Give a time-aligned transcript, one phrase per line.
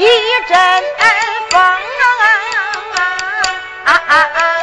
[0.00, 0.06] 一
[0.48, 0.56] 阵
[1.50, 2.02] 风啊
[2.96, 3.02] 啊
[3.84, 4.59] 啊啊啊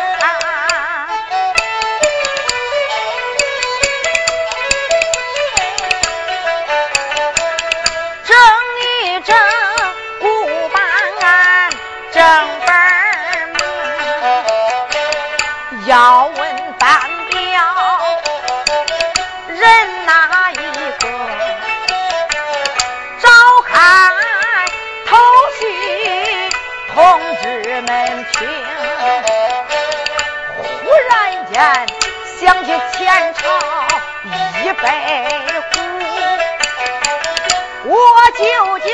[38.38, 38.44] 舅
[38.80, 38.90] 舅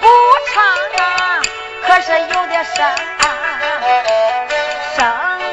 [0.00, 0.06] 不
[0.52, 0.64] 唱
[0.98, 1.40] 啊，
[1.86, 2.84] 可是有点生，
[4.96, 5.06] 生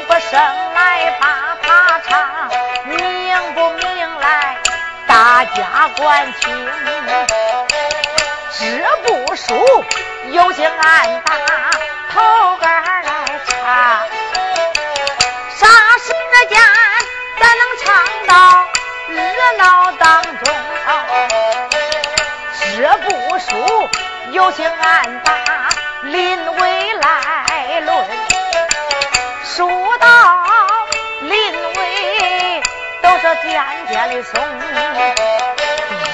[0.08, 0.32] 不生
[0.74, 2.50] 来把他唱，
[2.86, 4.58] 明不明来
[5.06, 6.68] 大家管听。
[8.50, 9.84] 知不输，
[10.32, 11.32] 有心暗打
[12.12, 13.54] 头杆来唱。
[15.56, 15.68] 啥
[15.98, 16.12] 时
[16.48, 16.60] 间
[17.38, 17.94] 咱能唱
[18.26, 18.63] 到
[23.48, 23.88] 书，
[24.32, 25.32] 有心暗打
[26.02, 28.06] 临危来论。
[29.44, 29.68] 书
[29.98, 30.06] 到
[31.20, 31.30] 临
[31.76, 32.62] 危，
[33.02, 34.40] 都是渐渐的松，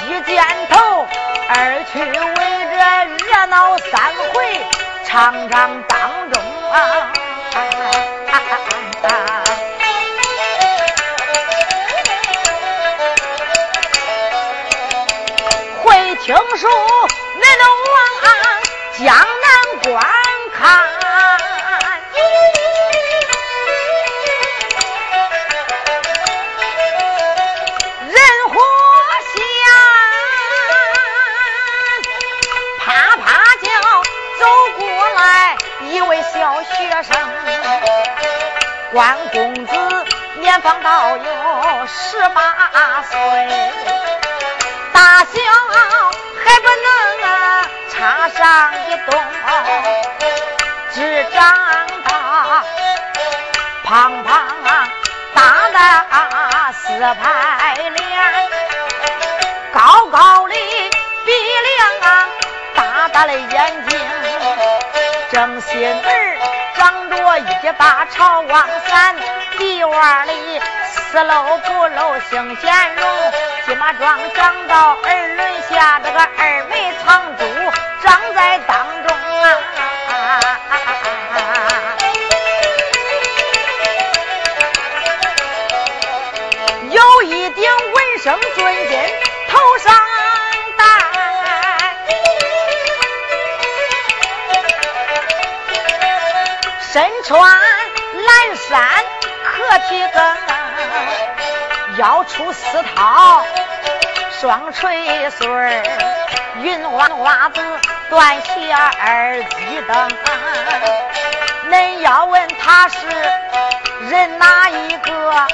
[0.08, 1.06] 一见头。
[1.52, 2.80] 二去围着
[3.26, 3.90] 热闹三
[4.32, 4.60] 回，
[5.04, 6.40] 场场当中
[6.70, 7.12] 啊，
[8.30, 9.29] 会
[16.30, 17.98] 听说恁能往
[19.04, 19.50] 江南
[19.82, 19.90] 观
[20.56, 20.58] 看。
[28.06, 28.14] 人
[28.48, 28.54] 火
[29.34, 29.34] 香，
[32.78, 32.86] 啪
[33.16, 33.66] 啪叫
[34.38, 34.42] 走
[34.78, 34.82] 过
[35.16, 35.18] 来
[35.80, 36.70] 一位小学
[37.02, 37.10] 生
[38.92, 39.72] 关公子
[40.36, 41.24] 年方到有
[41.88, 43.18] 十八岁，
[44.92, 45.32] 大小
[46.50, 47.30] 还不能啊
[47.92, 49.14] 插上一动，
[50.92, 51.38] 只长
[52.04, 52.64] 大
[53.84, 54.88] 胖胖啊
[55.32, 57.94] 大大四排脸，
[59.72, 60.54] 高高的
[61.24, 61.30] 鼻
[61.68, 62.26] 梁啊，
[62.74, 64.00] 大大的眼睛，
[65.30, 66.36] 正心儿。
[66.74, 69.14] 长着一把朝王伞，
[69.56, 73.06] 地洼里四露不露杏贤容，
[73.66, 75.19] 金马桩长到二
[75.70, 77.44] 下，这个二眉藏珠
[78.02, 79.40] 长在当中啊！
[86.90, 88.98] 有一顶文生尊巾
[89.48, 89.94] 头上
[90.76, 90.84] 戴。
[96.92, 99.04] 身穿蓝衫
[99.44, 100.36] 可提根，
[101.98, 103.44] 腰出丝绦
[104.40, 105.82] 双垂穗儿，
[106.62, 107.60] 云袜袜子
[108.08, 110.10] 断鞋二鸡蹬。
[111.68, 113.06] 恁要问他是
[114.08, 115.46] 人哪一个？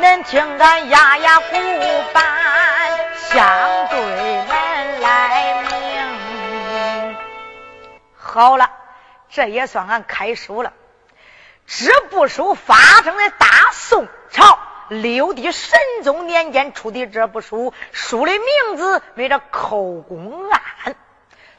[0.00, 1.56] 恁听俺压压鼓
[2.14, 2.24] 板，
[3.14, 3.46] 相
[3.90, 7.16] 对恁来明。
[8.16, 8.70] 好了。
[9.28, 10.72] 这也算俺开书了。
[11.66, 14.58] 这部书发生在大宋朝
[15.00, 20.60] 六帝神宗年间出的这部书，书的名字为这《寇公案》。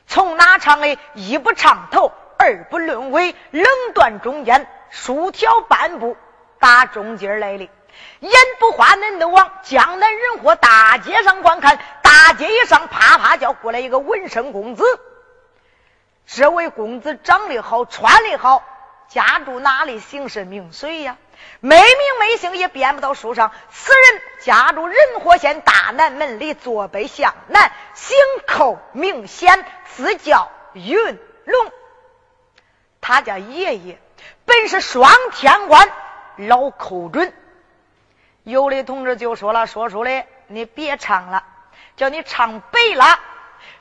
[0.05, 0.97] 从哪唱的？
[1.15, 3.65] 一不唱头，二不论尾，冷
[3.95, 6.15] 断中间，竖条半步
[6.59, 7.69] 打中间来的。
[8.19, 14.83] 眼不花，恁都往江南人和大街上观看，大街一上，啪啪叫过来一个文生公子。
[16.25, 18.63] 这位公子长得好，穿的好，
[19.07, 19.99] 家住哪里？
[19.99, 21.17] 姓甚名谁呀？
[21.59, 23.51] 没名没姓也编不到书上。
[23.71, 28.17] 此人家住仁和县大南门里，坐北向南，姓
[28.47, 30.97] 寇，名显，字叫云
[31.45, 31.71] 龙。
[33.01, 33.99] 他家爷爷
[34.45, 35.89] 本是双天官
[36.37, 37.33] 老寇准。
[38.43, 41.43] 有的同志就说了：“说书的，你别唱了，
[41.95, 43.19] 叫你唱白了。”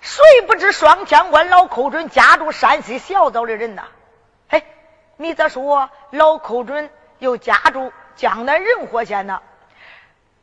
[0.00, 3.84] 谁不知双天官老寇准家住山西小枣的人呐？
[4.48, 4.64] 嘿，
[5.16, 6.90] 你咋说老寇准
[7.22, 9.40] 又家住江南仁和县呢？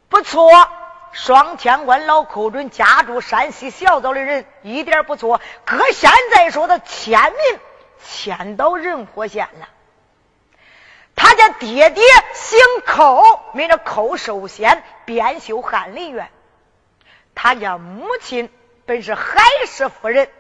[0.08, 0.50] 不错，
[1.12, 5.42] 双天官老寇准家住山西小枣的人一点不错。
[5.66, 7.60] 搁现在说的迁民
[8.02, 9.68] 迁到仁和县了。
[11.18, 12.02] 他家爹爹
[12.34, 13.22] 姓寇，
[13.52, 16.32] 名叫寇寿贤，编修翰林院。
[17.36, 18.50] 他家母亲。
[18.86, 20.32] 本是海氏夫人，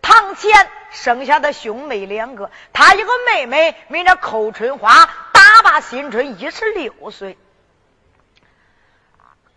[0.00, 5.10] 堂前生下的兄妹两个，他一个妹妹名叫寇春花，
[5.66, 7.36] 大新春一十六岁。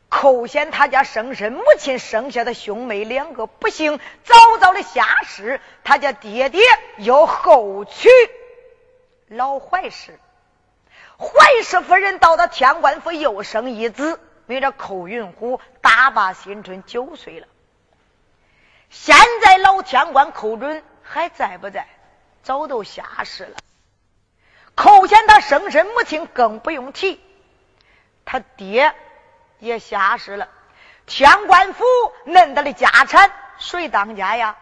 [0.09, 6.63] 寇显他家生身母亲生下的兄妹两个不幸早早的下世，他家爹爹
[6.97, 8.09] 又后娶
[9.27, 10.19] 老怀氏，
[11.19, 17.45] 怀氏夫人到了天官府又生一子，名叫寇云虎，大把新春九岁了。
[18.89, 21.85] 现在老天官寇准还在不在？
[22.41, 23.57] 早都下世了。
[24.79, 27.19] 寇显他生身母亲更不用提，
[28.23, 28.95] 他爹
[29.59, 30.47] 也下世了。
[31.05, 31.83] 天官府
[32.25, 34.55] 恁的的家产谁当家呀？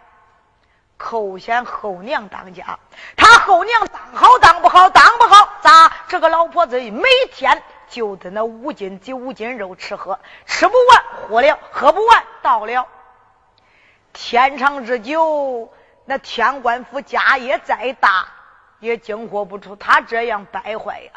[0.97, 2.79] 寇显后娘当家。
[3.15, 5.93] 他后娘当好当不好，当不好咋？
[6.07, 12.87] 这个老婆子每天就在那五斤几五斤肉吃喝，吃不完喝了，喝不完倒了。
[14.13, 15.71] 天长日久，
[16.05, 18.29] 那天官府家业再大，
[18.79, 21.11] 也经活不出他这样败坏呀。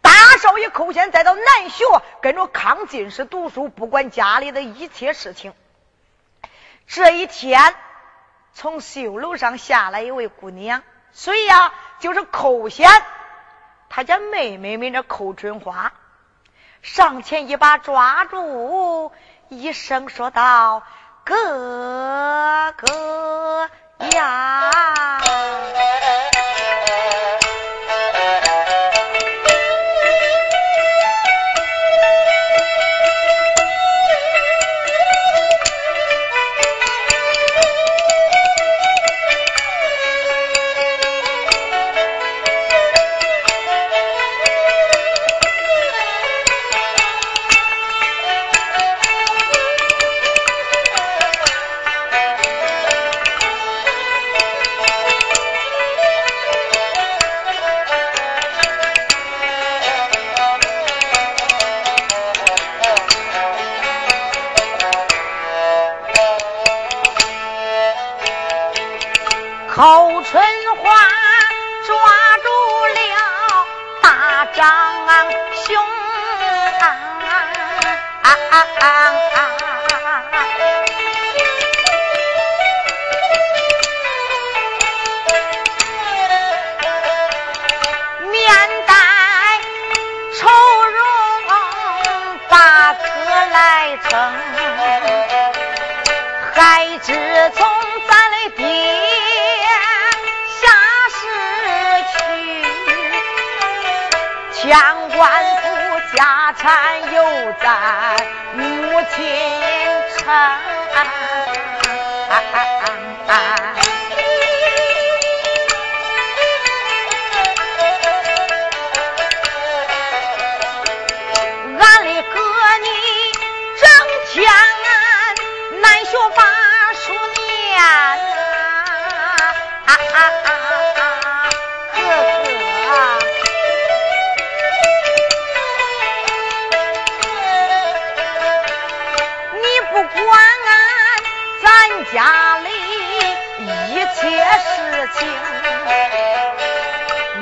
[0.00, 1.84] 大少爷寇显再到南学，
[2.20, 5.54] 跟着康进士读书，不管家里的一切事情。
[6.86, 7.74] 这一天，
[8.52, 11.72] 从绣楼上下来一位姑娘，谁呀？
[12.00, 12.90] 就是寇显，
[13.88, 15.92] 他家妹妹名叫寇春花。
[16.82, 19.10] 上前一把抓住，
[19.48, 20.82] 一声说道。
[21.24, 23.70] 哥哥
[24.14, 24.63] 呀！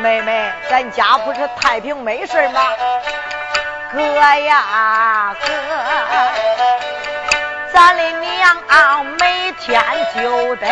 [0.02, 2.60] 妹妹，咱家不是太平没事吗？
[3.92, 5.46] 哥呀哥，
[7.72, 9.80] 咱的娘啊每天
[10.12, 10.66] 就得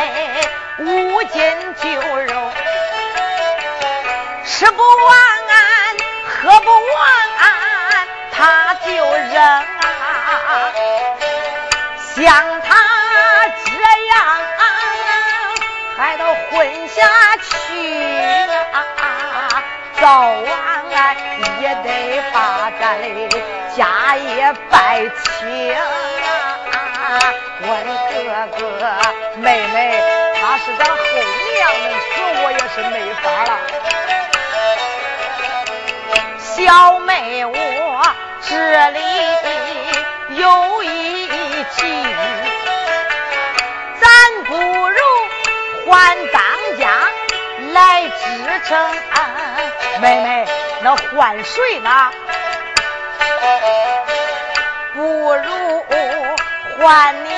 [0.78, 2.50] 五斤酒肉，
[4.44, 5.16] 吃不完，
[6.42, 7.08] 喝不完，
[8.32, 10.72] 他就扔啊，
[12.16, 12.68] 像他
[13.64, 13.70] 这
[14.08, 14.16] 样。
[15.96, 17.06] 还都混下
[17.37, 18.50] 去！
[20.00, 21.14] 早晚
[21.61, 22.83] 也得把咱
[23.28, 23.37] 的
[23.76, 25.78] 家业败清啊！
[27.62, 28.16] 我的哥
[28.57, 28.61] 哥
[29.40, 29.76] 妹妹，
[30.40, 30.97] 他是咱后
[31.54, 33.50] 娘的死，我也是没法了。
[36.38, 37.11] 小妹，
[37.45, 37.54] 我
[38.40, 38.50] 这
[38.90, 38.99] 里
[40.40, 40.42] 有
[40.83, 40.88] 一
[41.76, 41.78] 计，
[44.00, 44.04] 咱
[44.47, 44.50] 不
[44.88, 44.99] 如。
[45.92, 46.40] 还当
[46.78, 46.83] 家
[47.72, 48.78] 来支撑，
[50.00, 50.46] 妹妹，
[50.82, 52.10] 那换谁呢？
[54.94, 55.86] 不如
[56.78, 57.28] 换你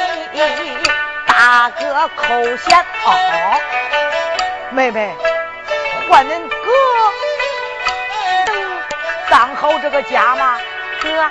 [1.27, 3.61] 大哥寇显哦，
[4.71, 5.15] 妹妹，
[6.09, 6.67] 换恁哥
[8.47, 8.51] 能
[9.31, 10.59] 当好这个家吗？
[11.03, 11.31] 哥，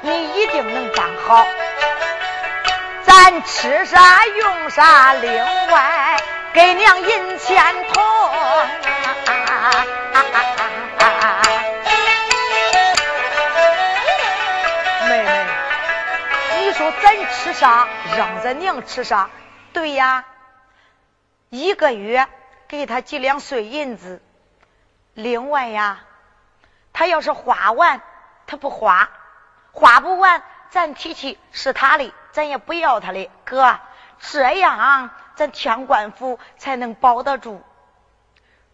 [0.00, 1.46] 你一定能当好。
[3.04, 6.16] 咱吃啥用啥，另外。
[6.58, 7.56] 给娘银钱
[7.92, 8.02] 铜，
[15.08, 15.46] 妹妹，
[16.58, 17.86] 你说咱吃啥，
[18.16, 19.30] 让咱娘吃啥？
[19.72, 20.24] 对呀，
[21.48, 22.26] 一个月
[22.66, 24.20] 给他几两碎银子。
[25.14, 26.00] 另外呀，
[26.92, 28.00] 他要是花完，
[28.48, 29.08] 他不花，
[29.70, 33.30] 花不完，咱提起是他的，咱也不要他的。
[33.44, 33.78] 哥，
[34.18, 35.10] 这样。
[35.38, 37.62] 咱天官府才能保得住。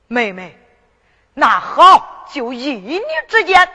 [0.06, 0.58] 妹妹，
[1.34, 3.68] 那好，就依你之见。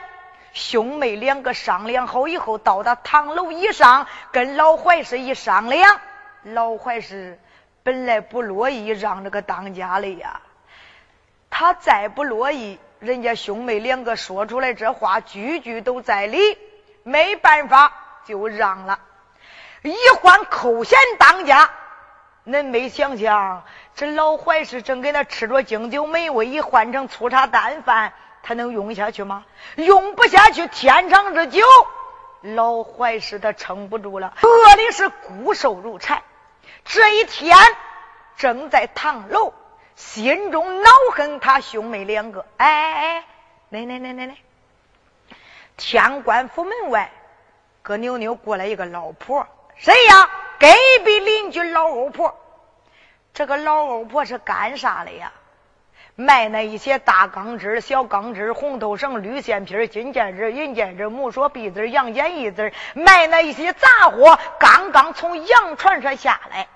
[0.52, 6.00] 兄妹两个商量好以后，到达堂楼以上，跟老怀氏一商量。
[6.42, 7.38] 老怀氏
[7.84, 10.40] 本来不乐意让这个当家的呀，
[11.48, 16.58] 他再不乐意，人家兄妹两个说出来这话，句句都在理，
[17.04, 17.92] 没办法
[18.24, 18.98] 就让了。
[19.82, 21.70] 一换寇贤当家，
[22.50, 23.62] 恁没想想，
[23.94, 28.12] 这老怀氏正给他吃着经酒美味，一换成粗茶淡饭。
[28.42, 29.44] 他能用下去吗？
[29.76, 31.62] 用不下去，天长之久，
[32.40, 36.22] 老怀氏他撑不住了，饿的是骨瘦如柴。
[36.84, 37.56] 这一天
[38.36, 39.52] 正在堂楼，
[39.94, 42.46] 心中恼恨他兄妹两个。
[42.56, 43.24] 哎哎哎，
[43.68, 44.36] 来来来来来，
[45.76, 47.12] 天官府门外，
[47.82, 50.30] 葛妞妞过来一个老婆，谁呀？
[50.60, 50.66] 隔
[51.04, 52.38] 壁邻居老欧婆。
[53.32, 55.32] 这个老欧婆是干啥的呀？
[56.16, 66.68] 卖那一些大钢枝、小钢枝、红头绳、绿线皮、金戒指、银戒指、木锁鼻子、羊剪一子，卖那一些杂货，刚刚从洋船上下来。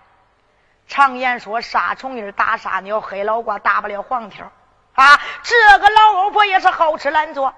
[0.87, 4.51] 常言说，杀虫蝇打杀鸟，黑老瓜打不了黄条
[4.95, 5.21] 啊！
[5.43, 7.53] 这个老欧婆也是好吃懒做。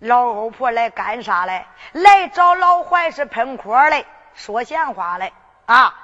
[0.00, 1.66] 老欧婆来干啥来？
[1.92, 4.04] 来找老怀是喷火来，
[4.34, 5.32] 说闲话来
[5.66, 6.00] 啊！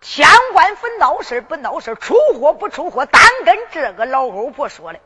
[0.00, 5.00] 天官府闹事不闹事，出货不出货，单跟这个老欧婆说的。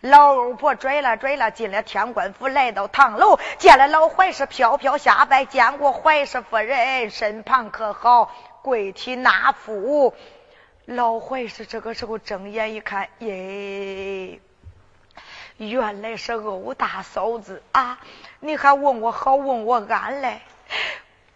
[0.00, 8.32] 老欧婆拽了拽了，进了天官府，来到堂楼，见了老怀氏，飘飘下拜，见过怀氏夫人，身旁可好？
[8.62, 10.14] 跪体纳福。
[10.86, 14.40] 老怀氏这个时候睁眼一看，耶，
[15.56, 17.98] 原来是欧大嫂子啊！
[18.40, 20.40] 你还问我好，问我安嘞？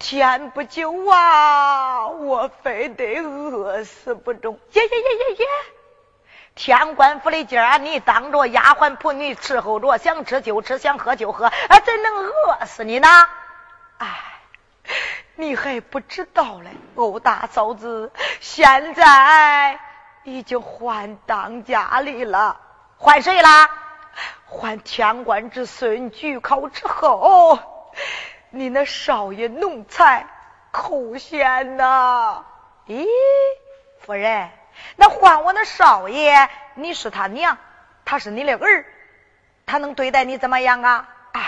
[0.01, 2.09] 天不久啊！
[2.09, 4.59] 我非得饿死不中！
[4.73, 5.47] 耶耶耶耶耶！
[6.55, 13.09] 天官府的今儿，你当着丫鬟仆女伺候着，想吃就吃，想喝就喝，啊，怎能饿死你呢？
[13.99, 14.09] 哎，
[15.37, 19.79] 你还不知道嘞，欧大嫂子现在
[20.25, 22.59] 已经换当家里了，
[22.97, 23.69] 换谁啦？
[24.47, 27.59] 换天官之孙举考之后。
[28.53, 30.27] 你那少爷奴才
[30.73, 32.45] 寇贤呐？
[32.89, 33.07] 咦，
[34.01, 34.51] 夫人，
[34.97, 37.57] 那换我那少爷，你是他娘，
[38.05, 38.85] 他是你的儿，
[39.67, 41.09] 他能对待你怎么样啊？
[41.33, 41.41] 哎，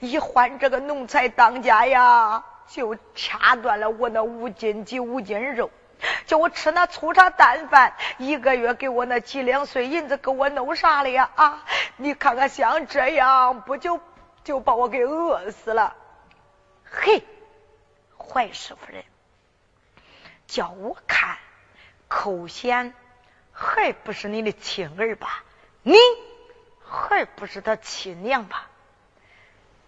[0.00, 5.70] 一换这个奴才当家呀，就掐断了我那五斤几五斤肉，
[6.26, 11.30] 叫我吃那粗茶淡饭，一个月给我那几两碎银子，给我弄啥了呀？
[11.34, 11.64] 啊，
[11.96, 14.00] 你看看像这样，不就
[14.44, 15.94] 就把我给饿死了？
[16.90, 17.22] 嘿，
[18.18, 19.04] 怀氏夫人，
[20.46, 21.38] 叫我看，
[22.08, 22.94] 寇贤
[23.52, 25.44] 还不是你的亲儿吧？
[25.82, 25.96] 你
[26.84, 28.68] 还不是他亲娘吧？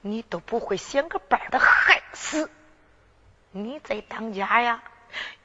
[0.01, 2.51] 你都不会想个办法害死
[3.51, 4.83] 你在当家呀？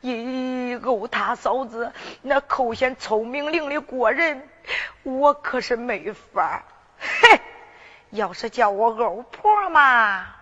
[0.01, 4.47] 咦，欧大嫂子，那寇贤聪明伶俐过人，
[5.03, 6.65] 我可是没法。
[6.99, 7.41] 嘿，
[8.11, 10.35] 要是叫我欧婆嘛。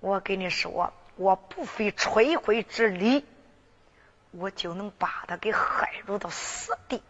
[0.00, 3.24] 我跟你说，我不费吹灰之力，
[4.30, 7.02] 我就能把他给害入到死地。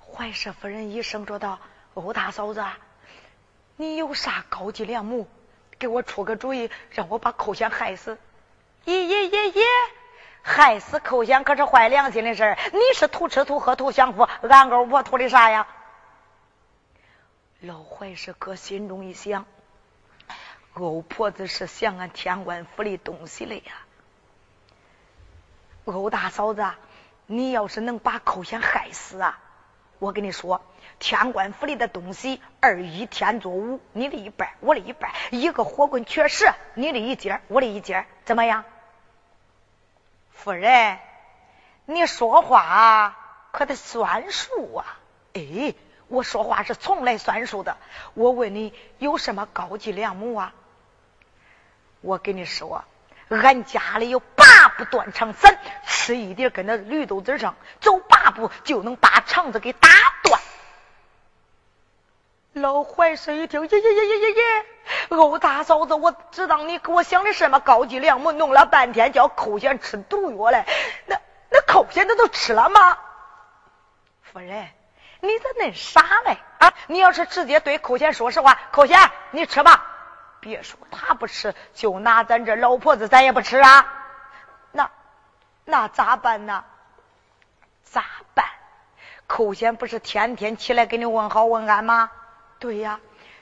[0.00, 1.58] 怀氏夫人一声说道
[1.94, 2.64] ：“欧大嫂子，
[3.76, 5.26] 你有啥高级良谋？
[5.78, 8.16] 给我出个主意，让我把寇贤害死。”
[8.86, 9.62] 咦咦咦咦，
[10.40, 12.58] 害死寇贤可是坏良心的事儿。
[12.72, 15.66] 你是图吃图喝图享福，俺欧婆图的啥呀？
[17.60, 19.44] 老怀氏搁心中一想。
[20.74, 23.62] 欧婆子是想俺天官府的东西了呀，
[25.84, 26.68] 欧大嫂子，
[27.26, 29.38] 你要是能把寇贤害死啊，
[30.00, 30.60] 我跟你说，
[30.98, 38.64] 天官府里的东西二一天作五，你的一半，我的一半，一个火棍缺实，你的一截，我的一截，怎么样？
[40.32, 40.98] 夫人，
[41.86, 43.16] 你说话
[43.52, 44.98] 可得算数啊！
[45.34, 45.74] 哎，
[46.08, 47.76] 我说话是从来算数的。
[48.14, 50.52] 我问你，有什么高级良母啊？
[52.04, 52.84] 我跟你说，
[53.30, 59.88] 俺家里有八步断肠散，吃一点跟那绿豆子上，走八步就能把肠子给打
[60.22, 60.38] 断。
[62.52, 64.66] 老怀氏一听，耶耶耶耶耶耶！
[65.08, 70.66] 欧大嫂子，我知道你给我想的什么高级良谋，弄了半天叫寇贤吃毒药嘞。
[71.06, 71.18] 那
[71.50, 72.98] 那寇贤他都吃了吗？
[74.22, 74.68] 夫人，
[75.20, 76.36] 你咋恁傻嘞？
[76.58, 78.98] 啊，你要是直接对寇贤说实话，寇贤，
[79.30, 79.92] 你吃吧。
[80.44, 83.86] 别说他不吃，就拿咱这老婆子，咱也不吃啊。
[84.72, 84.90] 那
[85.64, 86.62] 那咋办呢？
[87.82, 88.04] 咋
[88.34, 88.44] 办？
[89.26, 92.10] 寇贤不是天天起来给你问好问安吗？
[92.58, 93.00] 对呀，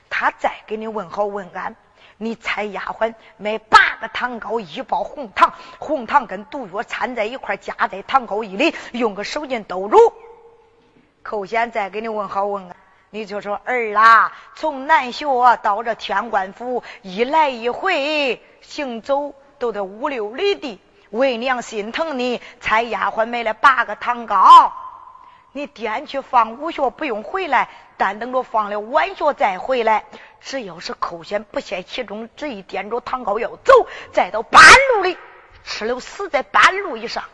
[0.09, 1.75] 他再给你问好问安。
[2.17, 9.97] 你猜丫鬟买八个糖糕，一包红糖，红糖跟毒药掺在一块，夹在糖糕一里，用个手巾兜住。
[11.21, 12.75] 寇贤再给你问好问安，
[13.13, 15.27] 你就说儿啦，从南学
[15.61, 20.81] 到这天官府，一来一回行走都得五六里地。
[21.11, 24.73] 为娘心疼你，才丫鬟买了八个糖糕。
[25.51, 30.05] 你掂去放午学不用回来，但等着放了晚学再回来。
[30.41, 34.63] 只要是寇贤不嫌其中，执意掂着糖糕要走，再到半
[34.95, 35.19] 路里
[35.63, 37.25] 吃了死在半路以上。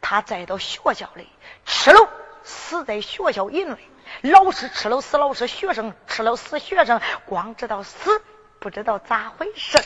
[0.00, 1.28] 他再到学校里
[1.66, 2.08] 吃了
[2.44, 3.78] 死在学校营里，
[4.22, 8.22] 老师吃了死老师，学生吃了死学生，光知道死，
[8.60, 9.78] 不知道咋回事。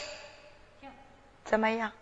[1.45, 1.93] 怎么样？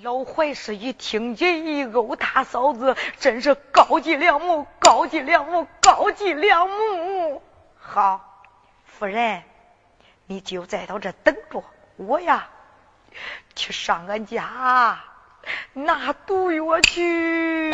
[0.00, 7.42] 老怀氏一听见一殴大嫂子，真是高级良母，高级良母，高级良母。
[7.78, 8.42] 好，
[8.86, 9.42] 夫人，
[10.26, 11.62] 你就在到这等着
[11.96, 12.48] 我呀，
[13.54, 15.00] 去上俺家
[15.74, 17.70] 拿毒药去。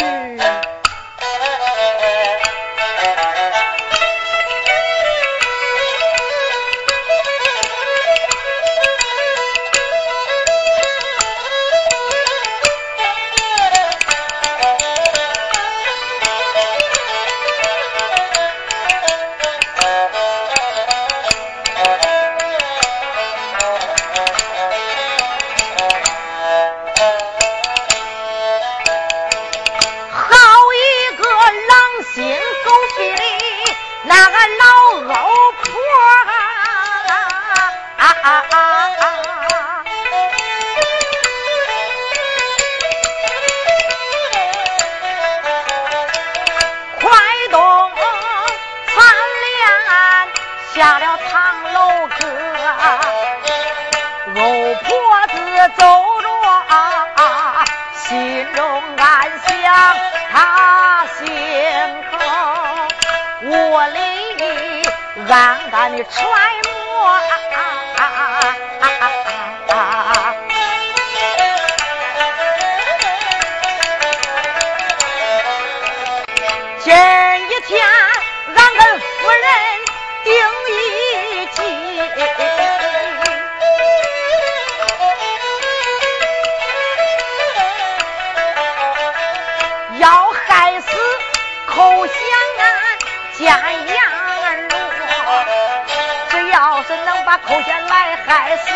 [98.48, 98.70] 来害死，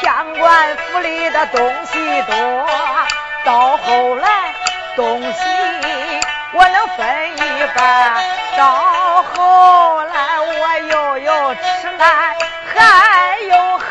[0.00, 2.66] 天官府里的东西多，
[3.44, 4.54] 到后来
[4.94, 5.40] 东西
[6.52, 7.40] 我能分一
[7.74, 8.22] 半，
[8.56, 12.36] 到后来我又有吃来
[12.72, 13.82] 还有喝。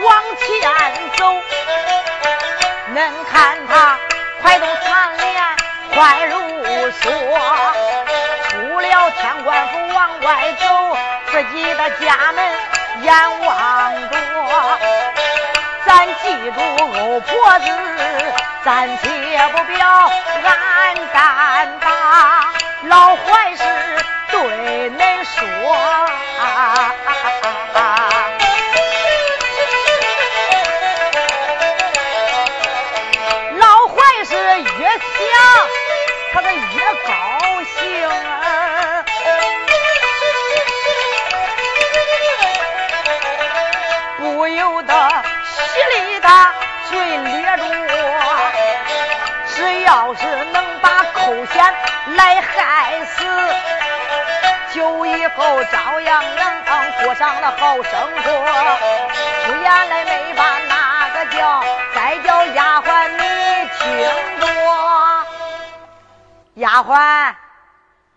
[0.00, 0.70] 往前，
[2.98, 3.96] 恁看他
[4.42, 5.40] 快动长脸，
[5.94, 6.34] 快如
[6.90, 7.02] 梭，
[8.50, 10.66] 出了天官府往外走，
[11.30, 12.44] 自己的家门
[13.02, 13.14] 眼
[13.46, 14.18] 望着。
[15.86, 17.66] 咱记住欧婆子，
[18.64, 19.06] 暂且
[19.52, 20.10] 不表，
[20.42, 22.48] 俺敢把
[22.82, 23.62] 老坏事
[24.32, 25.38] 对恁说。
[34.98, 35.32] 想
[36.32, 36.58] 他这越
[37.06, 37.10] 高
[37.76, 37.78] 兴，
[44.18, 44.92] 不由得
[45.44, 45.56] 喜
[45.94, 46.28] 里的
[46.90, 47.62] 嘴咧住。
[49.54, 50.20] 只要是
[50.52, 51.74] 能把寇贤
[52.14, 53.24] 来害死，
[54.72, 56.40] 就以后照样能
[57.02, 58.30] 过上了好生活。
[59.46, 63.22] 出言来没把那个叫，再叫丫鬟你
[63.78, 63.80] 听
[64.40, 64.67] 着。
[66.58, 67.36] 丫鬟，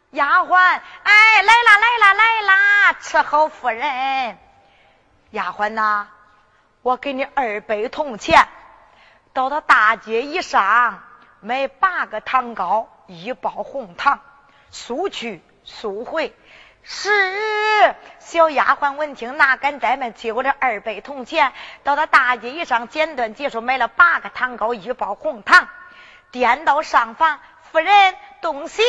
[0.10, 2.94] 丫鬟，哎，来啦，来啦，来啦！
[3.00, 4.36] 伺候夫人。
[5.30, 6.08] 丫鬟呐，
[6.82, 8.48] 我给你二百铜钱，
[9.32, 11.04] 到到大街一上
[11.40, 14.20] 买八个糖糕，一包红糖，
[14.72, 16.36] 速去速回。
[16.82, 17.96] 是。
[18.18, 25.68] 小丫鬟闻听，哪敢怠慢，接过这二百铜钱，到到大街一上简短结束，买了八个糖糕，一包红糖，
[26.32, 27.40] 颠到上房。
[27.72, 28.82] 夫人，东西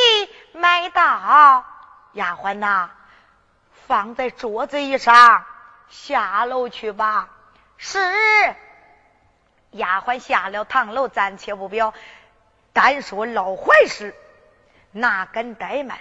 [0.52, 1.64] 买到，
[2.12, 2.90] 丫鬟呐，
[3.86, 5.44] 放在桌子椅上，
[5.88, 7.28] 下楼去吧。
[7.76, 7.98] 是。
[9.70, 11.94] 丫鬟下了堂楼，暂且不表。
[12.72, 14.14] 单说老坏事，
[14.90, 15.98] 哪敢怠慢？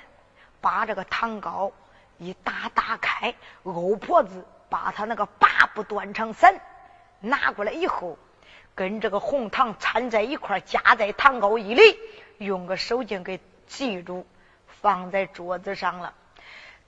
[0.62, 1.72] 把这个糖糕
[2.18, 3.34] 一打打开，
[3.64, 6.62] 欧婆子把他那个八步断肠散
[7.20, 8.18] 拿过来以后，
[8.76, 12.00] 跟这个红糖掺在一块，夹在糖糕一里，
[12.42, 14.26] 用个手巾给系住，
[14.82, 16.14] 放在桌子上了。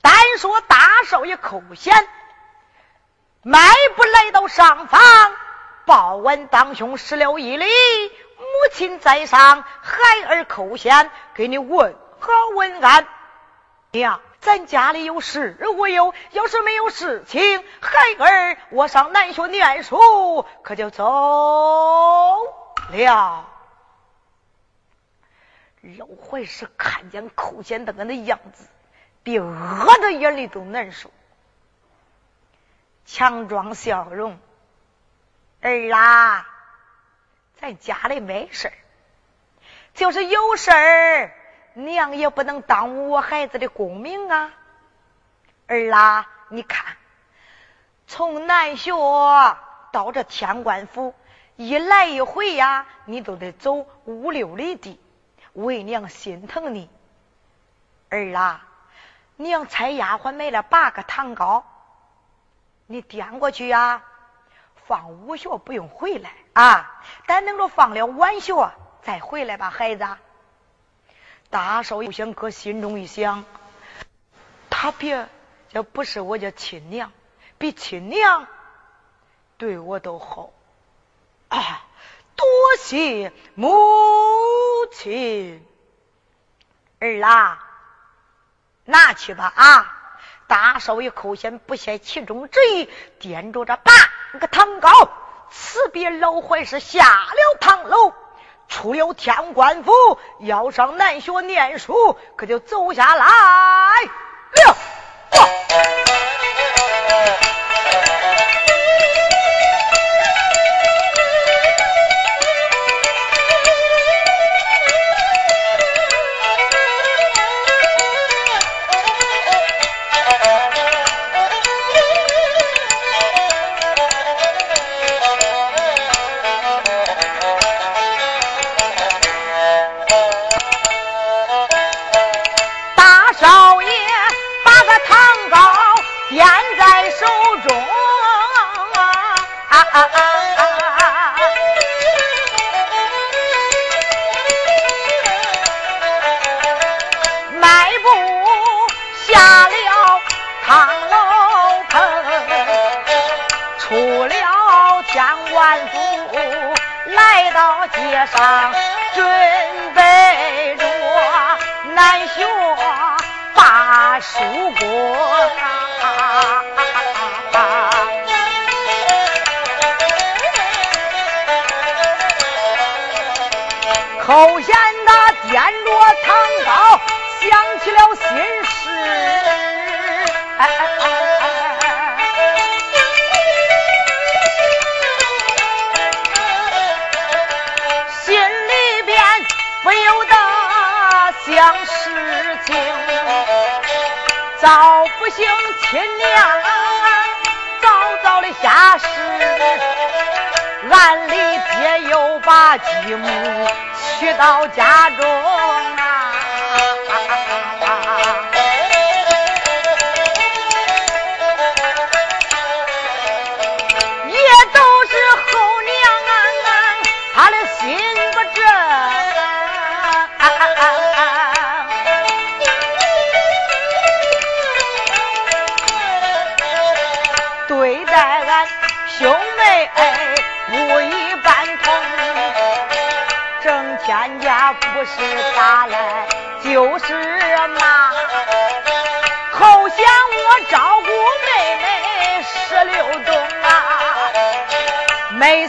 [0.02, 1.94] 单说大少爷寇贤
[3.44, 3.60] 迈
[3.96, 5.00] 步来到上房，
[5.86, 7.66] 报完当兄施了一礼。
[7.66, 13.08] 母亲在上，孩儿叩贤，给你问好问安。
[13.92, 16.14] 娘，咱家里有事无有？
[16.32, 21.06] 要是没有事情，孩儿我上南学念书，可就走
[22.90, 23.53] 了。
[25.98, 28.68] 老怀是看见寇贤德那样子，
[29.22, 31.12] 比饿的眼里都难受，
[33.06, 34.40] 强装笑容，
[35.62, 36.48] 儿啦。
[37.56, 38.72] 在家里没事，
[39.94, 41.32] 就是有事儿，
[41.74, 44.54] 娘也不能耽误我孩子的功名啊。
[45.68, 46.98] 儿啦，你看，
[48.08, 48.92] 从南学
[49.92, 51.14] 到这天官府，
[51.56, 55.00] 一来一回呀，你都得走五六里地，
[55.54, 56.90] 为娘心疼你。
[58.10, 58.66] 儿啦，
[59.38, 61.66] 娘差丫鬟买了八个糖糕，
[62.86, 64.04] 你掂过去呀。
[64.86, 68.54] 放午学不用回来啊，但等着放了晚学
[69.02, 70.06] 再回来吧，孩子。
[71.50, 73.46] 大少爷想搁心中一想，
[74.70, 75.28] 他别
[75.70, 77.14] 这不是我家亲娘，
[77.58, 78.48] 比亲娘
[79.58, 80.52] 对我都好
[81.48, 81.88] 啊！
[82.36, 82.48] 多
[82.80, 83.70] 谢母
[84.92, 85.66] 亲，
[87.00, 87.60] 儿啦，
[88.86, 90.00] 拿去吧啊！
[90.48, 93.92] 大少爷口嫌不屑其中之意，点着这八
[94.40, 94.90] 个糖糕，
[95.50, 98.14] 辞别老怀是下了堂楼，
[98.68, 99.92] 出了天官府，
[100.40, 104.74] 要上南学念书，可就走下来了。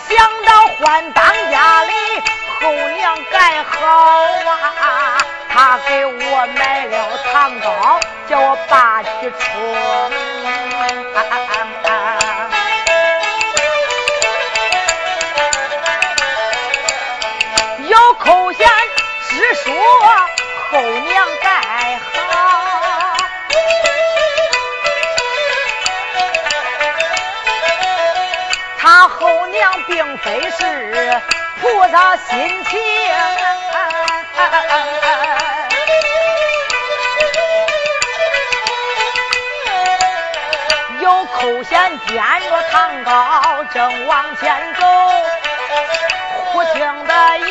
[0.08, 1.92] 想到换当家里
[2.60, 3.86] 后娘该好
[4.80, 9.40] 啊，他给我买了糖糕，叫我爸去冲。
[10.74, 11.83] 后
[29.54, 31.22] 娘并非是
[31.60, 32.80] 菩萨心情。
[41.00, 44.84] 有口弦掂着堂高正往前走，
[46.46, 47.46] 忽听得有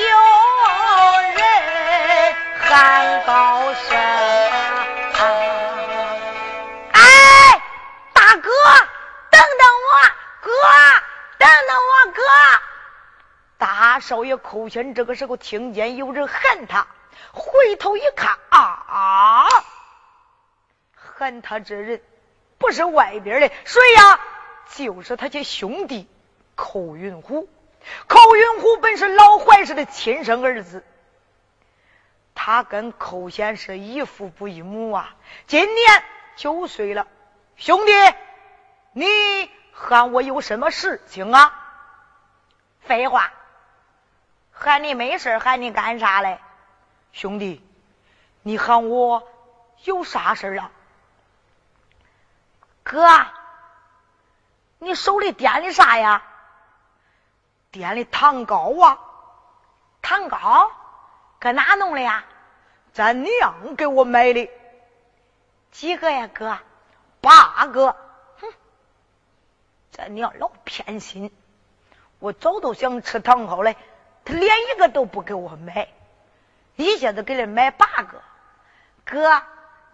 [1.38, 1.42] 人
[2.60, 3.98] 喊高声
[13.94, 16.88] ：“大少爷寇贤这个时候听见有人喊他，
[17.32, 19.46] 回头一看，啊啊，
[20.96, 22.02] 喊他这人。
[22.58, 24.20] 不是外边的谁呀？
[24.74, 26.10] 就是他家兄弟
[26.56, 27.48] 寇云虎。
[28.08, 30.84] 寇云虎本是老槐氏的亲生儿子，
[32.34, 35.16] 他跟寇贤是一父不一母啊。
[35.46, 36.04] 今年
[36.36, 37.06] 九岁了，
[37.58, 37.92] 兄弟，
[38.94, 39.06] 你
[39.72, 41.54] 喊我有什么事情啊？
[42.80, 43.32] 废话，
[44.64, 46.40] 喊你没事喊你干啥嘞？
[47.12, 47.62] 兄弟，
[48.44, 49.28] 你喊我
[49.84, 50.72] 有啥事啊？
[52.82, 53.06] 哥，
[54.80, 56.24] 你手里掂的啥呀？
[57.74, 59.00] 掂的糖糕啊！
[60.02, 60.72] 糖糕
[61.40, 62.24] 搁哪弄的呀？
[62.94, 64.50] 咱娘给我买的。
[65.72, 66.58] 几个呀，哥？
[67.20, 67.96] 八个。
[68.40, 68.54] 哼，
[69.92, 71.36] 咱娘老偏心，
[72.20, 73.76] 我早都想吃糖糕嘞，
[74.26, 75.88] 他连一个都不给我买，
[76.76, 78.22] 一下子给人买八个。
[79.06, 79.42] 哥，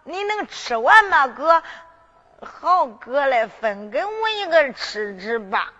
[0.04, 1.26] 你能吃完吗？
[1.26, 1.62] 哥？
[2.42, 5.72] 好哥来分给我一个吃吃吧，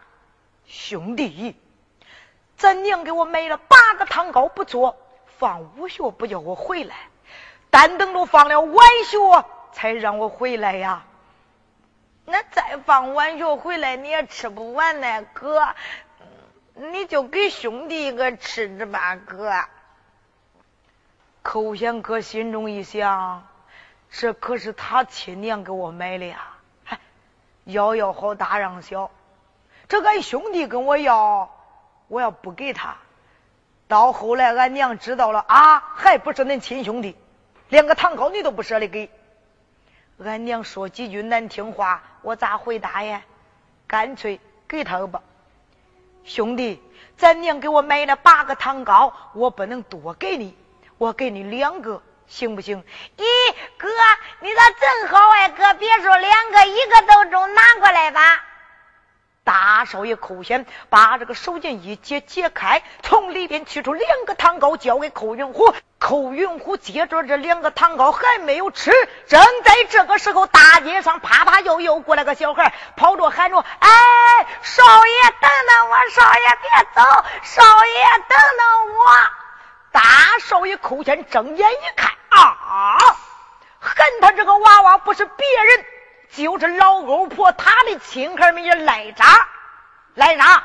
[0.67, 1.57] 兄弟，
[2.57, 4.97] 咱娘给我买了八个糖糕，不错。
[5.39, 6.95] 放午学不叫我回来，
[7.71, 11.05] 单等着放了晚学才让我回来呀。
[12.27, 15.67] 那再放晚学回来你也吃不完呢，哥，
[16.81, 19.53] 你就给兄弟一个吃吃吧，哥。
[21.43, 23.47] 寇贤哥心中一想。
[24.11, 26.57] 这可是他亲娘给我买的呀！
[26.85, 26.99] 嗨，
[27.65, 29.09] 要要好大让小，
[29.89, 31.49] 这俺兄弟跟我要，
[32.09, 32.97] 我要不给他，
[33.87, 37.17] 到后来俺娘知道了啊，还不是恁亲兄弟，
[37.69, 39.09] 连个糖糕你都不舍得给。
[40.19, 43.23] 俺娘说几句难听话，我咋回答呀？
[43.87, 45.23] 干脆给他吧，
[46.25, 46.83] 兄弟，
[47.17, 50.57] 咱娘给我买了八个糖糕，我不能多给你，
[50.99, 52.03] 我给你两个。
[52.27, 52.85] 行不行？
[53.17, 53.25] 咦，
[53.77, 53.89] 哥，
[54.39, 55.49] 你咋正好哎？
[55.49, 58.21] 哥，别说两个，一个都中，拿过来吧。
[59.43, 65.75] 大少爷寇贤把这个手巾一解解开，从里边取出两个糖糕，交给寇云虎。
[66.01, 68.91] 寇云虎接着这两个糖糕还没有吃，
[69.29, 73.89] 正在这个时候，大街上啪啪又又过来个小孩，跑着喊着：“哎，
[74.63, 75.97] 少爷，等等我！
[76.09, 77.03] 少爷别走！
[77.43, 79.05] 少爷，等等我！”
[79.93, 80.01] 大
[80.41, 82.11] 少爷寇贤睁眼一看。
[82.31, 82.97] 啊！
[83.79, 85.85] 恨他这个娃娃不是别人，
[86.31, 89.47] 就是老欧婆他的亲孩儿们赖渣，
[90.15, 90.65] 赖渣！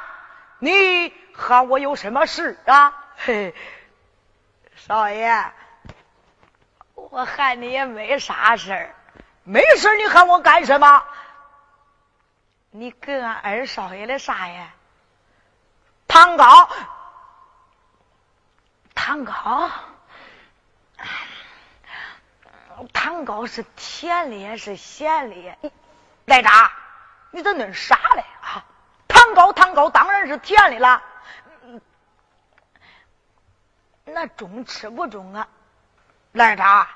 [0.60, 2.94] 你喊我有什么事啊？
[3.18, 3.54] 嘿，
[4.88, 5.52] 少爷，
[6.94, 8.96] 我喊你也没啥事儿，
[9.44, 11.04] 没事你喊我干什么？
[12.70, 14.68] 你给俺二少爷的啥呀？
[16.08, 16.70] 糖糕，
[18.94, 19.72] 糖糕。
[22.94, 25.72] 糖糕是甜的也是咸的？
[26.26, 26.72] 赖渣，
[27.32, 28.64] 你咋恁傻嘞啊？
[29.08, 31.02] 糖糕糖糕当然是甜的啦。
[34.06, 35.48] 那中吃不中啊？
[36.32, 36.88] 赖渣，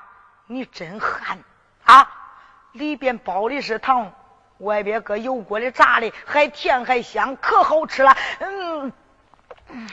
[0.46, 1.38] 你真憨
[1.84, 2.08] 啊！
[2.72, 4.12] 里边包的是糖，
[4.58, 8.16] 外边搁油锅里炸的，还甜还香，可好吃了。
[8.38, 8.92] 嗯
[9.68, 9.90] 嗯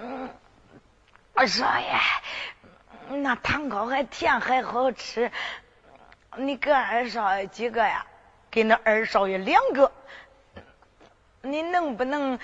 [0.00, 0.30] 嗯，
[1.34, 2.00] 二少爷。
[3.22, 5.30] 那糖糕还甜还好吃，
[6.36, 8.06] 你给二少爷几个呀？
[8.50, 9.92] 给那二少爷两个，
[11.42, 12.38] 你能不能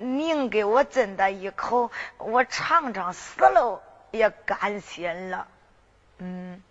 [0.00, 1.90] 拧给我真的一口？
[2.16, 5.46] 我尝尝，死了也甘心了。
[6.18, 6.62] 嗯，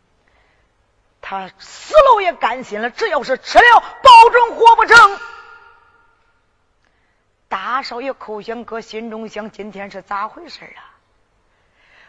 [1.21, 5.19] 他死了也甘心了，只要是吃了，保准活不成。
[7.47, 10.81] 大少爷寇香哥心中想：今天是咋回事啊？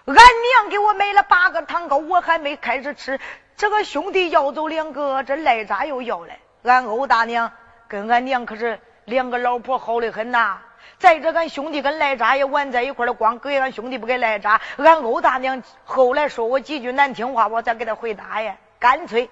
[0.07, 3.21] 俺娘给我买了八个糖糕，我还没开始吃。
[3.57, 6.41] 这个兄弟要走两个，这赖渣又要来。
[6.63, 7.53] 俺欧大娘
[7.89, 10.63] 跟俺娘可是两个老婆好的很呐。
[10.99, 14.61] 再者，俺兄弟跟赖渣也玩在一块了，光给俺兄弟不给赖渣。
[14.77, 18.57] 俺欧大娘后来说我几句难听话，我再给他回答呀。
[18.79, 19.31] 干脆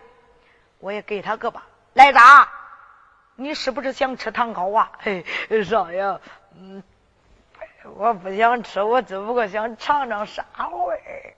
[0.78, 1.66] 我也给他个吧。
[1.94, 2.48] 赖渣，
[3.36, 4.92] 你是不是想吃糖糕啊？
[5.00, 5.24] 嘿，
[5.64, 6.20] 少爷，
[6.54, 6.82] 嗯，
[7.96, 11.34] 我不想吃，我只不过想尝尝啥味儿。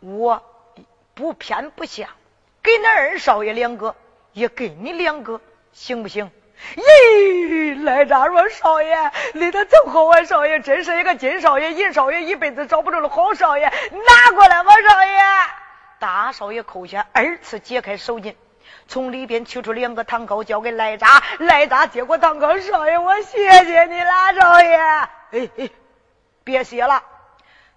[0.00, 0.42] 我
[1.14, 2.08] 不偏不向，
[2.62, 3.94] 给那二少爷两个，
[4.32, 5.40] 也给你两个，
[5.72, 6.30] 行不行？
[6.76, 10.22] 咦，来咋说少爷，你的真好啊！
[10.24, 15.20] 少爷真是一个金少爷，银少爷一辈子找不着的好少爷，拿过来吧，少爷。
[15.98, 18.34] 大少爷扣下，二次解开手巾，
[18.88, 21.22] 从里边取出两个糖糕，交给赖扎。
[21.38, 24.76] 赖扎接过糖糕，少爷，我谢谢你了，少爷。
[24.76, 25.70] 哎哎，
[26.44, 27.02] 别谢了。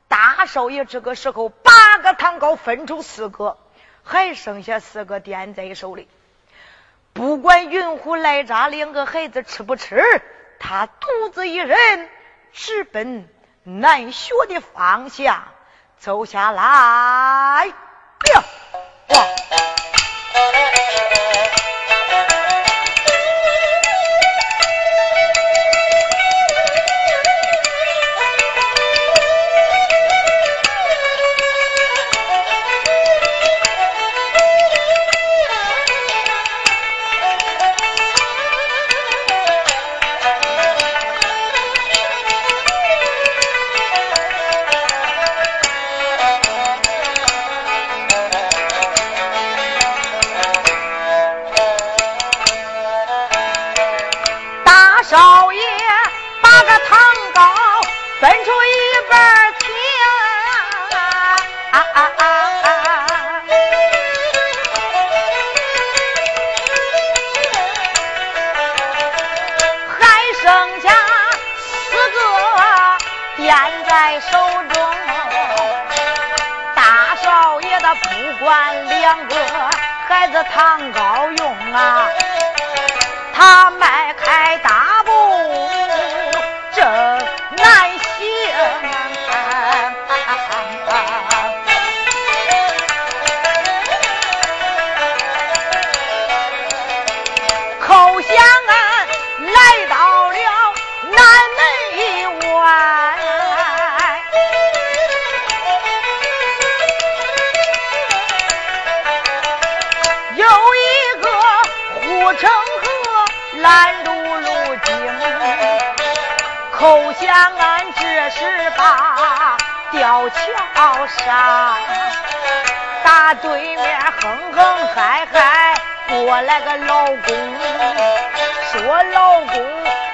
[0.08, 3.58] 大少爷这个时候，八个糖糕分出四个，
[4.04, 6.08] 还剩下四个掂在手里。
[7.14, 10.04] 不管云虎、赖扎两个孩子吃不吃，
[10.60, 12.10] 他独自一人
[12.52, 13.30] 直奔
[13.64, 15.44] 南学的方向
[16.00, 16.64] 走下来。
[18.34, 18.44] 哇！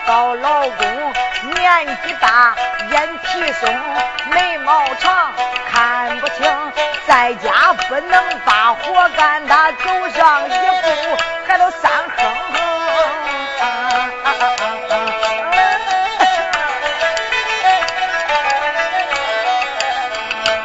[0.10, 1.14] 高老公，
[1.53, 2.55] 年纪大，
[2.89, 3.70] 眼皮松，
[4.32, 5.32] 眉毛长，
[5.72, 6.51] 看不清。
[7.05, 10.55] 在家不能把活干，他走上一步，
[11.47, 12.60] 还都三哼哼。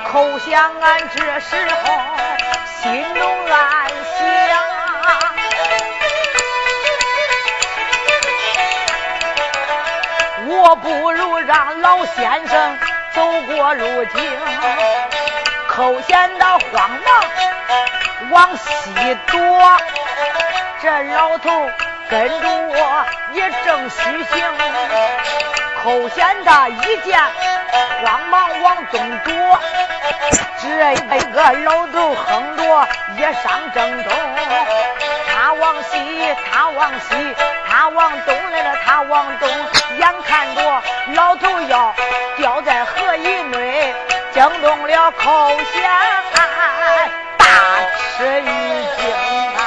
[0.10, 2.00] 口香俺这时候
[2.80, 3.20] 心都
[3.52, 3.83] 暗。
[10.76, 12.78] 不如让老先生
[13.12, 14.22] 走过路径，
[15.68, 19.78] 口嫌的慌忙往西躲，
[20.82, 21.70] 这老头
[22.08, 24.44] 跟着我也正虚行。
[25.82, 27.20] 口嫌的一见
[28.02, 29.60] 慌忙往东躲，
[30.60, 34.12] 这一个老头哼着也上正东，
[35.90, 37.34] 西，他往西，
[37.66, 39.48] 他往东来了，他往东。
[39.98, 40.82] 眼看着
[41.14, 41.94] 老头要
[42.36, 43.94] 掉在河以内，
[44.32, 45.90] 惊动了寇显，
[47.38, 47.46] 大
[48.16, 49.10] 吃一惊
[49.56, 49.60] 啊！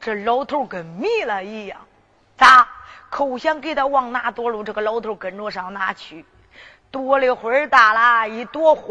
[0.00, 1.78] 这老头跟迷了一样，
[2.36, 2.66] 咋？
[3.10, 6.26] 寇显给他往哪躲路，这个老头跟着上哪去？
[6.90, 8.88] 躲了会儿大了，一躲慌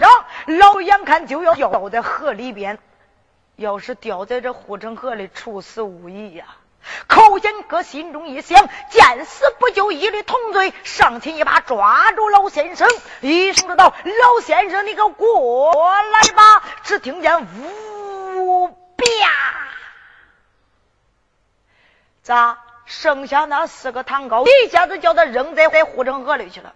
[0.00, 0.10] 张，
[0.58, 2.78] 老眼看就要掉在河里边，
[3.56, 6.44] 要是掉在这护城河里，处死无疑呀！
[7.08, 12.88] 寇显哥心中一想，见死不救，一律同罪，上前一把抓住老先生，
[13.22, 19.04] 一声说道：“老先生，你给我过来吧！”只听见呜啪，
[22.22, 22.58] 咋？
[22.84, 26.72] 剩下那四个糖糕，一下子叫他扔在在护城河里去了。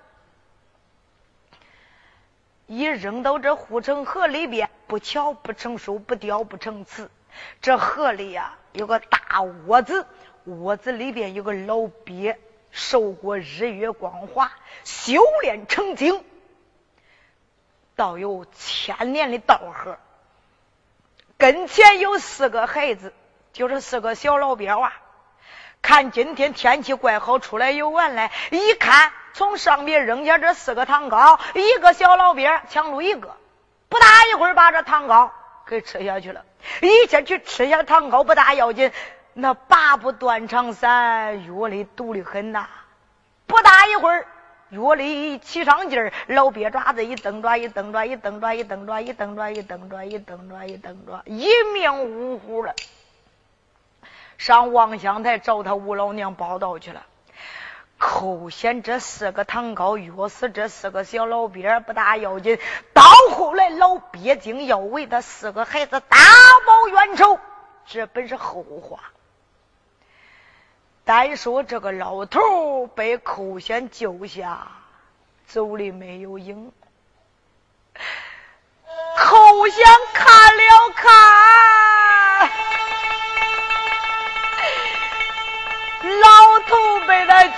[2.70, 7.10] 一扔到这护城河里边，不巧不成书，不雕不成词。
[7.60, 8.54] 这河里呀。
[8.72, 10.06] 有个大窝子，
[10.44, 12.38] 窝子里边有个老鳖，
[12.70, 14.52] 受过日月光华，
[14.84, 16.22] 修炼成精，
[17.96, 19.98] 倒有千年的道行。
[21.38, 23.12] 跟前有四个孩子，
[23.52, 24.92] 就是四个小老鳖娃。
[25.82, 33.36] 看今天天气怪好，出来游玩来，一看从上面扔下这四个糖糕，一个小老鳖抢住一个，
[33.88, 35.32] 不大一会儿把这糖糕
[35.66, 36.44] 给吃下去了。
[36.82, 38.92] 一下去吃下糖糕不大要紧，
[39.32, 42.68] 那拔不断肠散，药里毒的很呐。
[43.46, 44.26] 不大一会儿，
[44.68, 52.74] 药里一起上劲儿，老鳖爪子一蹬爪，一蹬爪，一蹬爪，一蹬爪，一蹬爪，一蹬爪，一蹬爪，一蹬爪，一命呜呼了。
[54.40, 57.04] 上望乡台找他吴老娘报道去了。
[57.98, 62.58] 寇贤这四个糖糕约死这四个小老鳖不大要紧，
[62.94, 63.02] 到
[63.36, 66.16] 后来老鳖精要为他四个孩子大
[66.66, 67.38] 报冤仇，
[67.84, 69.00] 这本是后话。
[71.04, 74.68] 单说这个老头被寇贤救下，
[75.46, 76.72] 走的没有影。
[79.18, 79.84] 寇显
[80.14, 81.10] 看了看，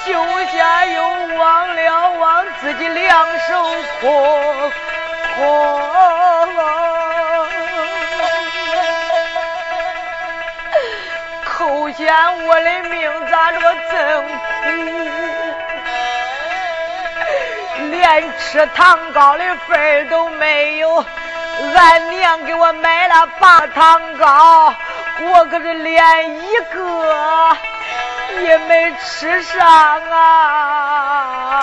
[0.05, 0.13] 救
[0.47, 1.03] 下，又
[1.37, 4.71] 望了望自己两手空
[5.37, 5.83] 空。
[11.45, 12.13] 寇显，
[12.47, 13.59] 我的命咋着
[13.91, 14.29] 这么
[14.63, 14.67] 苦？
[17.91, 21.05] 连吃糖糕的份都没有。
[21.77, 24.75] 俺娘给我买了八糖糕，
[25.21, 27.57] 我可是连一个
[28.41, 29.61] 也没吃上
[30.11, 31.62] 啊！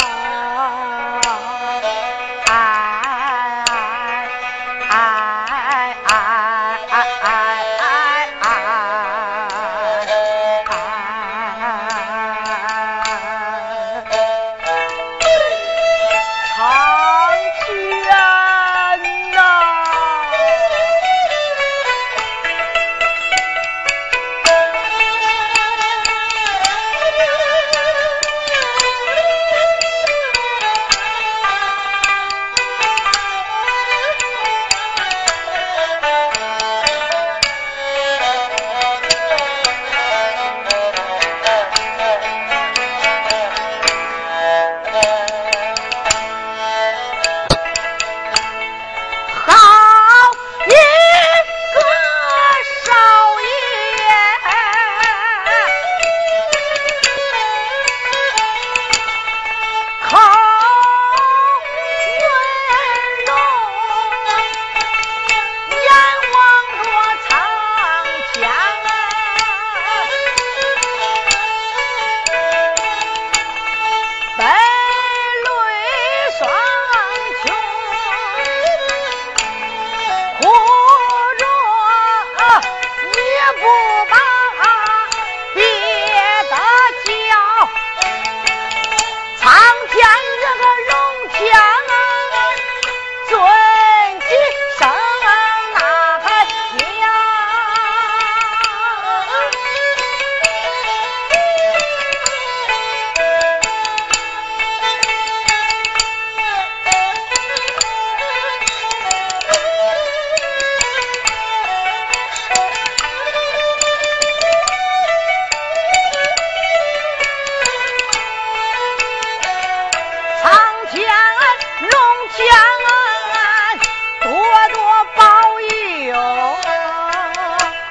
[122.39, 122.47] 将
[122.87, 123.77] 俺
[124.21, 124.29] 多
[124.73, 124.77] 多
[125.17, 125.19] 保
[125.59, 126.15] 佑。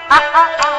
[0.09, 0.78] 啊啊啊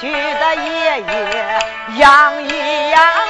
[0.00, 3.23] 去的爷爷养一养。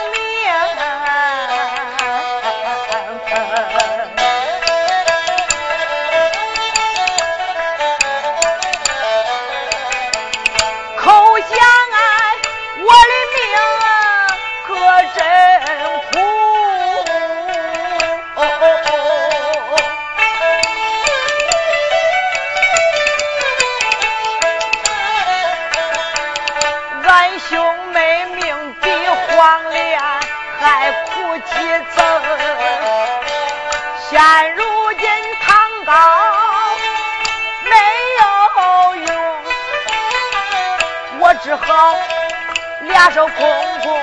[42.95, 43.35] 下手空
[43.81, 44.01] 空，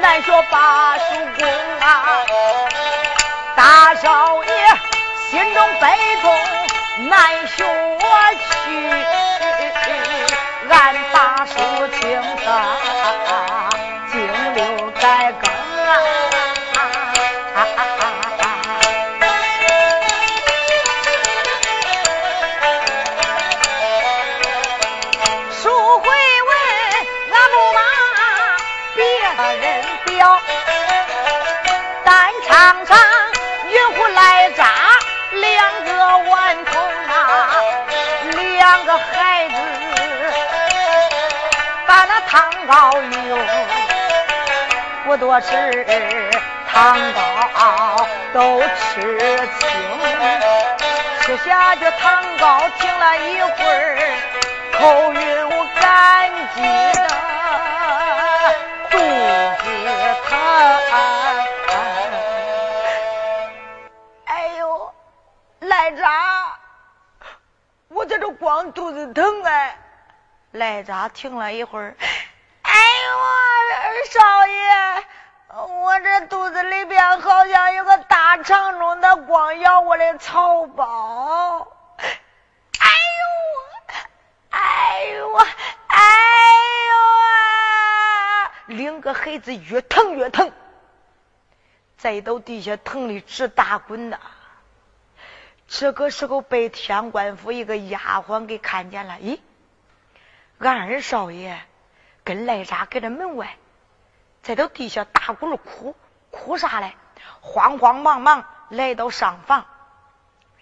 [0.00, 1.02] 难学八书
[1.36, 1.48] 功
[1.80, 2.22] 啊！
[3.56, 4.50] 大少爷
[5.28, 5.88] 心中悲
[6.22, 6.38] 痛，
[7.08, 7.64] 难学
[8.38, 9.04] 去。
[10.70, 11.54] 俺大叔
[11.88, 12.46] 清他
[14.12, 14.14] 静
[14.54, 15.50] 留改更
[17.56, 17.58] 啊！
[42.30, 43.36] 高油
[45.04, 45.84] 不多吃，
[46.68, 49.18] 糖糕都吃
[49.58, 49.68] 清。
[51.22, 53.98] 吃下去糖糕，停了一会儿，
[54.78, 56.62] 口晕我感激
[56.96, 57.08] 的
[58.90, 58.96] 肚
[59.64, 59.66] 子
[60.28, 60.30] 疼。
[64.26, 64.94] 哎呦，
[65.60, 66.56] 赖渣，
[67.88, 69.76] 我这光肚子疼哎。
[70.52, 71.94] 赖渣，停了一会儿。
[74.10, 75.04] 少爷，
[75.54, 81.68] 我这肚子里边好像有个大肠中的光咬我的草包。
[82.80, 82.90] 哎
[83.20, 83.24] 呦，
[84.50, 86.02] 哎呦，哎
[86.88, 86.94] 呦
[88.42, 88.52] 啊！
[88.66, 90.50] 两个孩子越疼越疼，
[91.96, 94.18] 栽到地下疼的直打滚呐。
[95.68, 99.38] 这个时候被天官府一个丫鬟给看见了，咦，
[100.58, 101.60] 俺二少爷
[102.24, 103.56] 跟赖扎搁这门外。
[104.42, 105.94] 在到地下打咕噜哭，
[106.30, 106.96] 哭啥嘞？
[107.40, 109.66] 慌慌忙忙来到上房，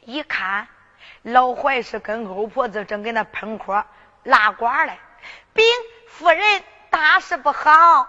[0.00, 0.68] 一看
[1.22, 3.84] 老槐是跟欧婆子正给那喷锅
[4.22, 4.98] 拉呱嘞。
[5.52, 5.64] 禀
[6.08, 8.08] 夫人，大事不好！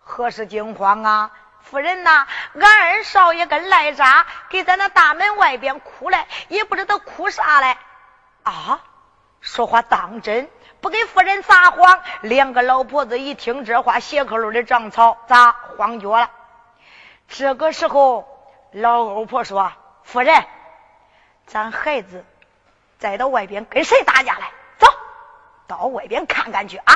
[0.00, 1.30] 何事惊慌啊？
[1.60, 7.76] 夫人呐，俺二少爷跟赖渣给在那大门外边哭嘞，也不知道哭啥嘞。
[8.44, 8.80] 啊，
[9.40, 10.48] 说话当真？
[10.86, 16.30] 不给夫人撒谎，两个老婆子一听这话，鞋口里的长草咋慌脚了？
[17.26, 18.24] 这个时候，
[18.70, 19.72] 老欧婆说
[20.04, 20.46] ：“夫人，
[21.44, 22.24] 咱孩子
[23.00, 24.52] 再到外边跟谁打架来？
[24.78, 24.86] 走
[25.66, 26.94] 到外边看看去啊！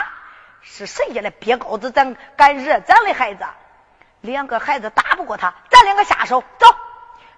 [0.61, 3.45] 是谁家的瘪羔子，咱敢惹咱的孩子？
[4.21, 6.45] 两个孩子打不过他，咱两个下手。
[6.59, 6.67] 走！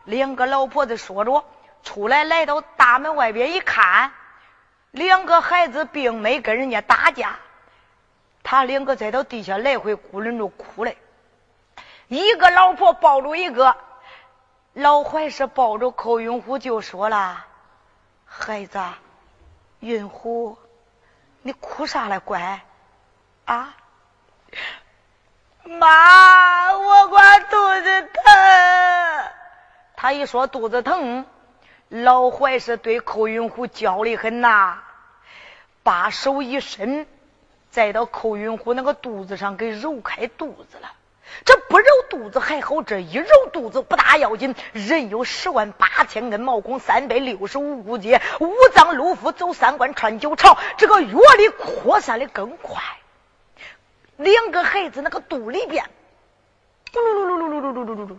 [0.04, 1.46] 两个老婆子说着，
[1.82, 4.12] 出来来到大门外边一看。”
[4.92, 7.38] 两个孩子并没跟人家打架，
[8.42, 10.98] 他两个在到地下来回咕囵着哭嘞。
[12.08, 13.74] 一个老婆抱着一个，
[14.74, 17.46] 老怀是抱着寇云虎就说了
[18.26, 18.78] ：“孩子，
[19.80, 20.58] 云虎，
[21.40, 22.18] 你哭啥嘞？
[22.18, 22.60] 乖，
[23.46, 23.74] 啊，
[25.64, 28.22] 妈，我管肚子疼。”
[29.96, 31.24] 他一说肚子疼。
[31.92, 34.78] 老槐是对寇云虎教的很呐，
[35.82, 37.06] 把手一伸，
[37.70, 40.90] 再到寇云虎那个肚子上给揉开肚子了。
[41.44, 44.54] 这不揉肚子还好，这一揉肚子不大要紧。
[44.72, 52.82] 人有十万八千根毛孔，三百六十五骨节，五脏六腑走三关穿九朝，这个药力扩散的更快。
[54.16, 55.84] 两个孩子那个肚里边，
[56.90, 56.98] 咕。
[57.00, 58.18] 噜噜噜噜噜噜噜噜噜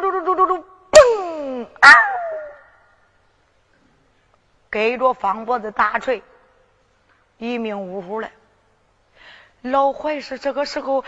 [0.00, 1.66] 噜噜噜噜嘣！
[1.80, 1.88] 啊！
[4.74, 6.24] 给着方脖子大锤，
[7.38, 8.28] 一命呜呼了。
[9.62, 11.04] 老槐是这个时候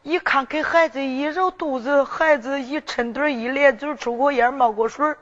[0.00, 5.16] 一看，给孩子一揉肚子，孩子一抻嘴一咧嘴，出过烟冒过水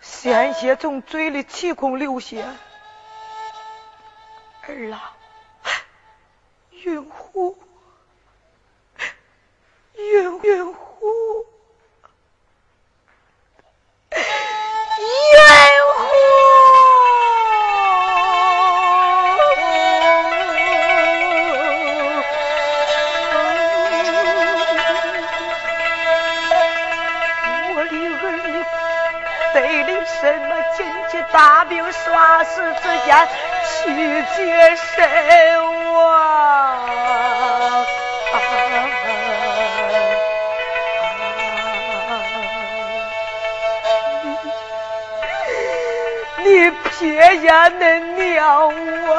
[0.00, 2.36] 鲜血从嘴里齐空流下。
[4.66, 5.16] 儿啊，
[6.72, 7.56] 云虎。
[9.94, 11.06] 云云虎，
[31.36, 33.28] 把兵耍死之间
[33.84, 34.96] 去接神
[35.92, 35.98] 王。
[46.38, 48.72] 你撇下恁娘
[49.08, 49.10] 我，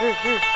[0.00, 0.53] Uh, uh, uh.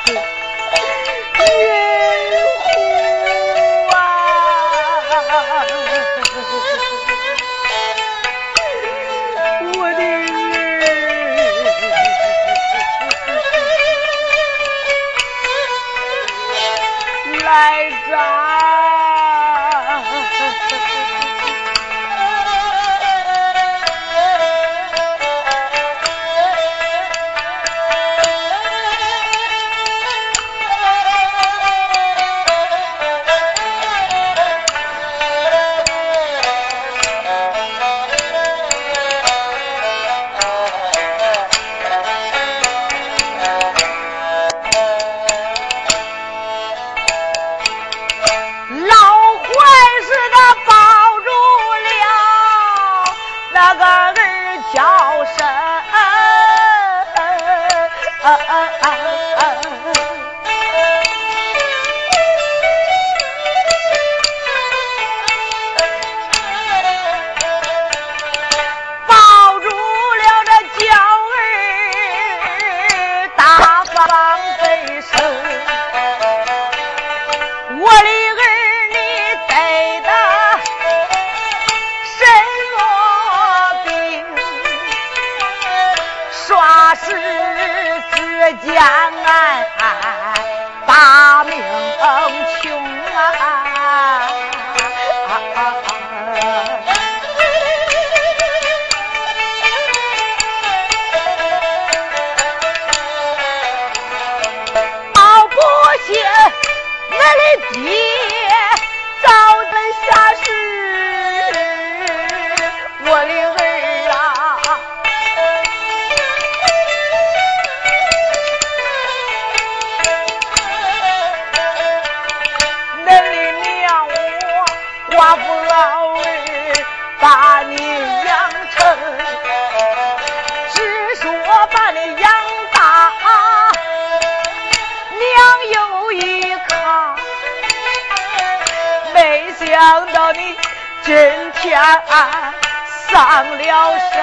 [143.11, 143.13] 丧
[143.57, 144.13] 了身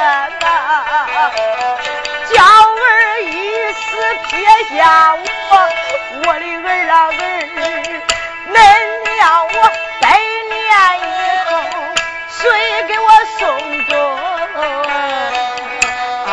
[0.48, 0.50] 啊！
[2.32, 3.26] 娇儿一
[3.72, 3.78] 死
[4.28, 4.30] 撇
[4.76, 4.78] 下
[5.14, 5.20] 我，
[6.26, 7.18] 我的儿啊儿，
[8.52, 8.56] 恁
[9.16, 9.16] 娘
[9.48, 9.56] 我
[10.00, 10.04] 百
[10.48, 10.54] 年
[11.00, 11.02] 以
[11.48, 11.50] 后
[12.28, 12.38] 谁
[12.86, 13.08] 给我
[13.38, 13.42] 送
[13.86, 13.94] 终？
[16.26, 16.30] 老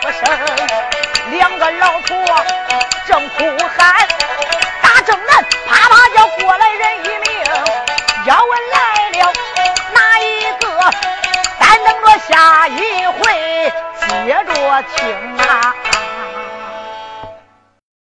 [0.00, 0.20] 不生，
[1.30, 2.44] 两个老婆
[3.06, 3.44] 正哭